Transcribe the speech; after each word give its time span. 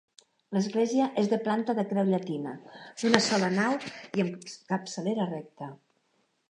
L'església 0.55 1.09
és 1.23 1.29
de 1.33 1.37
planta 1.47 1.75
de 1.81 1.85
creu 1.91 2.09
llatina, 2.13 2.55
d'una 3.03 3.23
sola 3.29 3.51
nau 3.61 3.77
i 3.99 4.27
amb 4.27 4.53
capçalera 4.75 5.31
recta. 5.37 5.75